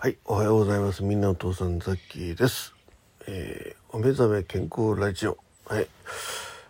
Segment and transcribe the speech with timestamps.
[0.00, 1.02] はい、おはようございます。
[1.02, 2.72] みんなお父さんザッキーです。
[3.26, 5.38] えーお目覚め健康ラジオ。
[5.66, 5.88] はい。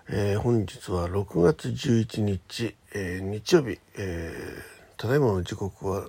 [0.09, 6.09] えー本日は6月11日、えー日曜日、えーただいまの時刻は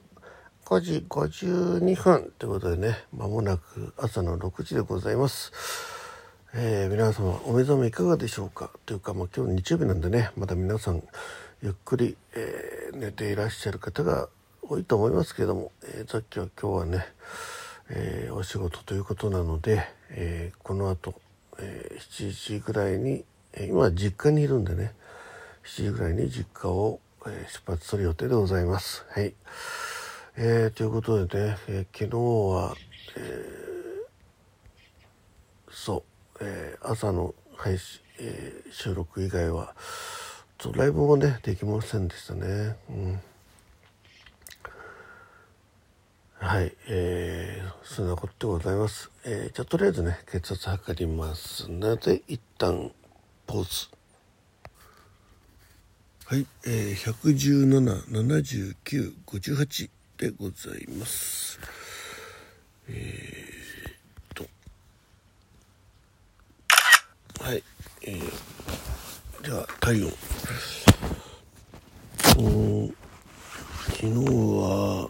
[0.64, 5.52] 5時52分ということでね、まもなく朝の6時でございます。
[6.54, 8.72] えー皆様お目覚めいかがでしょうか？
[8.86, 11.04] というか、まあ、今日日曜日なんでねまだ皆さん
[11.62, 14.30] ゆっくり、えー寝ていらっしゃる方が
[14.72, 17.06] 多いと思いますけども、えーさっきは今日はね、
[17.90, 21.20] えーお仕事ということなので、えーこの後、
[21.58, 24.94] えー7時ぐらいに、えー今実家にいるんでね
[25.66, 29.08] 7時ぐらいに実家を、えー出発する予定でございます。
[29.10, 29.34] はい
[30.38, 32.18] えーということでね、えー昨日
[32.56, 32.76] は
[33.18, 33.46] え、
[35.72, 36.04] そ
[36.36, 39.74] う、えー朝の配信、えー収録以外は
[40.60, 42.76] ちょっとライブもねできませんでしたね。
[42.90, 43.20] うん
[46.50, 49.12] はい、えー、そんなことでございます。
[49.24, 52.92] えー、じゃあとりあえずね血圧測りますので一旦
[53.46, 53.88] ポーズ。
[56.26, 61.60] はい、えー、117、79、58でございます。
[62.88, 64.44] えー、と。
[67.44, 67.64] はい、
[68.02, 70.12] えー、では体温。
[72.40, 72.96] うん
[73.92, 75.10] 昨日は、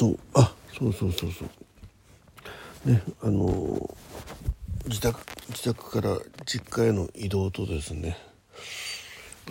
[0.00, 2.90] そう、あ、そうそうそうそう。
[2.90, 3.94] ね、あの
[4.86, 5.20] 自宅
[5.50, 8.16] 自宅から実家への移動とですね。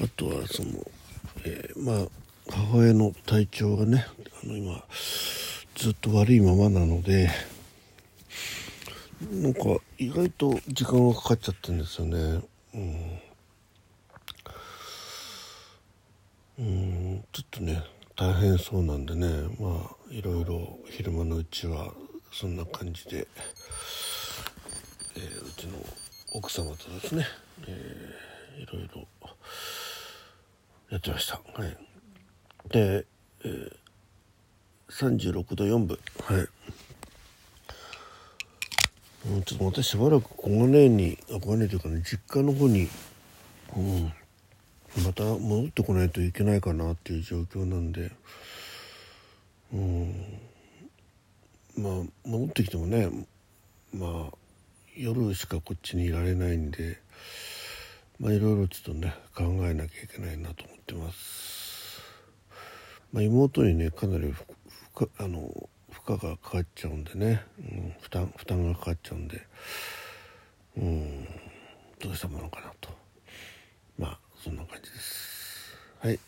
[0.03, 0.69] あとはその、
[1.45, 2.07] えーまあ
[2.51, 4.07] 母親の体調がね
[4.43, 4.83] あの今
[5.75, 7.29] ずっと悪いままなので
[9.31, 9.59] なんか
[9.99, 12.41] 意外と時間がかかっちゃってるんですよね。
[12.73, 13.19] うん。
[16.57, 17.83] うんちょっとね
[18.19, 19.27] 大変そうなんでね
[19.59, 21.93] まあいろいろ昼間のうちは
[22.33, 23.27] そんな感じで。
[25.15, 25.77] えーうちの
[26.33, 27.25] 奥様とですね、
[27.67, 29.07] えーいろいろ
[30.89, 31.39] やってました。
[31.53, 31.77] はい、
[32.69, 33.05] で、
[33.43, 33.71] えー、
[34.89, 35.97] 36度4分。
[36.25, 36.47] はい。
[39.29, 42.89] うん、ちょっとまたしばらく小金井に、あ小金井というかね、実家の方に、
[43.75, 44.13] うん、
[45.05, 48.11] また戻ってこないといけないかなっていう状況なんで、
[49.73, 50.13] うん、
[51.77, 51.93] まあ
[52.27, 53.09] 戻ってきてもね、
[53.93, 54.37] まあ
[54.95, 56.99] 夜しかこっちにいられないんで
[58.19, 62.01] まあいろいろちょっとね考えなきゃいけないなと思ってます、
[63.13, 64.45] まあ、妹にねかなり負
[64.99, 69.45] 荷あの負荷がかかっちゃうんでね、うん、負担負担がかかっちゃうんで。
[70.77, 71.27] うん。
[71.99, 72.78] どうしたものかなとまあそんな。
[74.79, 76.19] 感じですはい。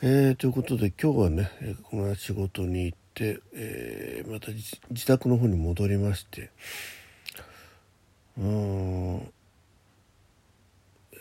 [0.00, 4.50] えー、ということで今日はねえーこの仕事に行って、えーまた
[4.90, 6.50] 自宅の方に戻りまして
[8.38, 9.32] うん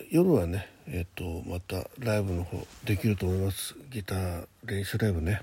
[0.10, 3.76] 夜はねえっ、とまたライブの方できると思います。
[3.90, 5.42] ギター練習ライブね。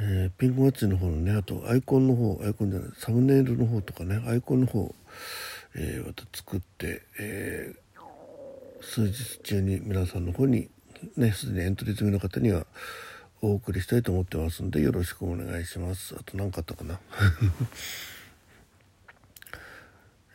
[0.00, 4.94] えーピンクマッチの方のねあとアイコンの方アイコンじゃないサムネイルの方とかねアイコンの方、
[5.74, 7.87] えーまた作って、えー
[8.80, 10.68] 数日中に皆さんの方に
[11.16, 12.66] ねすでにエントリー済みの方には
[13.40, 16.14] お送りしたいと思ってますんでよろしくお願いします。
[16.18, 16.98] あと何かあったかな？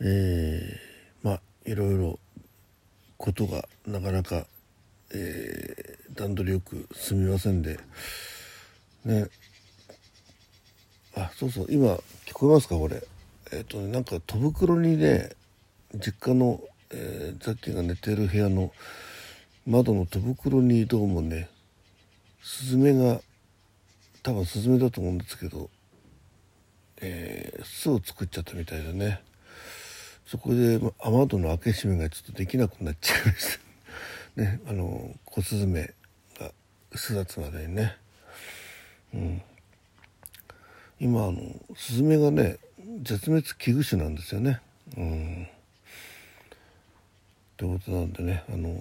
[0.00, 2.18] えー、まあいろいろ
[3.16, 4.46] ことがなかなか、
[5.12, 7.78] えー段取りよく進みませんで
[9.04, 9.26] ね。
[11.16, 11.94] あそうそう今
[12.26, 12.76] 聞こえますか？
[12.76, 13.02] これ。
[13.52, 15.30] えっ、とねなんか戸袋にね
[15.94, 16.60] 実家の、
[16.96, 18.72] えーザッキーが寝てる部屋の
[19.66, 21.48] 窓の戸袋にどうもね
[22.40, 23.20] スズメが
[24.22, 25.68] 多分スズメだと思うんですけど、
[27.00, 29.20] えー巣を作っちゃったみたいでね。
[30.26, 33.58] そこで雨戸の開け閉めがちょっとできなくなっちゃいまし
[34.36, 34.40] た。
[34.40, 35.92] ねあの小スズメ
[36.38, 36.52] が
[36.94, 37.96] 巣立つまでにね。
[39.12, 39.42] うん。
[41.00, 41.40] 今あの
[41.76, 42.58] スズメがね
[43.02, 44.60] 絶滅危惧種なんですよね。
[44.96, 45.48] うん。
[47.54, 48.74] ってことなんでねあの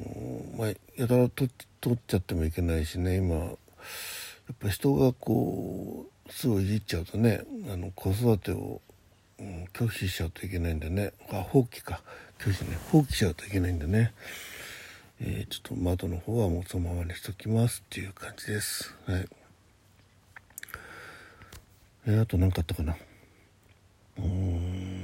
[0.58, 0.68] まあ
[0.98, 3.56] やたら取っちゃってもいけないしね今やっ
[4.60, 8.82] ぱ人がこう巣をいじっちゃうとねあの子育てを、
[9.40, 12.02] うん、拒否しちゃうといけないんでねあ放棄か
[12.40, 14.12] 拒否ね放棄しちゃうといけないんでね、
[15.22, 18.94] えーちょっと窓の方はもうそのままにしときますっていう感じです。
[19.06, 19.30] はい。
[22.08, 22.98] えーあと何かあったかな。
[24.18, 25.03] うーん。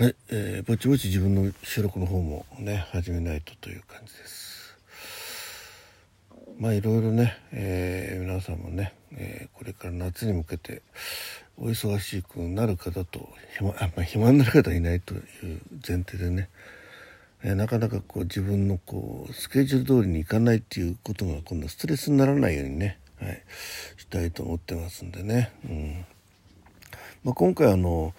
[0.00, 4.78] はい、えーぼちぼち自分の収録の方もね始めないとという感じです。
[6.56, 10.82] まあいろいろね、えー、皆さんもね、えー、これから夏に向けて
[11.56, 13.28] お忙しくなる方と
[13.58, 15.22] 暇あ、まあ、暇になる方いないという
[15.72, 16.48] 前提でね、
[17.42, 23.42] えー、なかなかこう自分のこうスケジュール通りにいかないっていうことが今度ストレスにならないようにね、はい、
[23.96, 26.06] したいと思ってますんでね、うん。
[27.24, 28.14] まあ、今回あの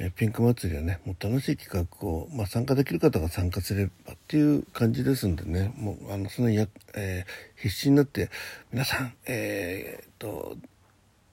[0.00, 5.72] えピンク祭りはねもう楽しい企画を、まあ、参加できる方が参加すればっていう感じですんでね。
[5.76, 8.30] もうあのそのや、えー、必死になって
[8.72, 10.56] 皆さんえー、っと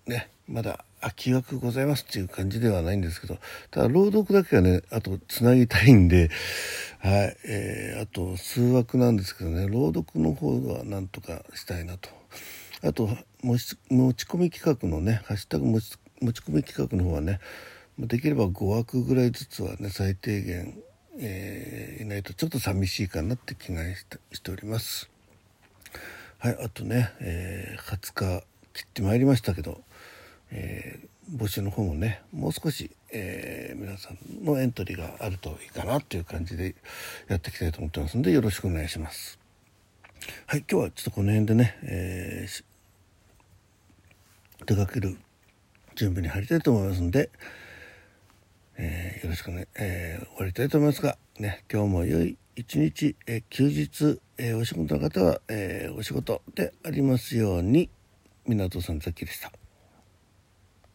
[0.07, 3.38] ねまだ空き枠ございますっていう感じではないんですけど
[3.69, 6.31] ただ朗読だけはねあとつなぎたいんで
[7.00, 12.09] はいえー、あと数枠なんですけどね朗読の方はなんとかしたいなと。
[12.81, 13.09] あと
[13.41, 13.77] 持ち
[14.25, 17.39] 込み企画のね「ハッシュタグ持ち込み企画の方はね
[17.97, 20.77] できれば5枠ぐらいずつはね最低限、
[21.18, 23.83] えー、いないとちょっと寂しいかなって気が
[24.33, 25.09] しております。
[26.39, 28.44] はいあとね、えー、20日
[28.74, 29.81] 切ってまいりましたけど、
[30.51, 36.75] えー、募集の方もねもう少し、えー、皆さんのエントリーがあるといいかなっていう感じで
[37.30, 39.39] やっていきたいと思ってますんでよろしくお願いします。
[40.48, 42.63] はい今日はちょっとこの辺でね、えー、
[44.65, 45.18] 出かける
[45.95, 47.30] 準備に入りたいと思いますんで、
[48.77, 57.89] えー、よろしくね、えー、終わりたいと思いますが、ね、今日も良い一日、えー、休日、えお仕事の方は、えお仕事でありますように、
[58.45, 59.51] 港さんざっきでした。